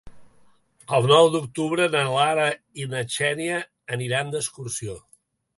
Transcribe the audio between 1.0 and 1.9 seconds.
nou d'octubre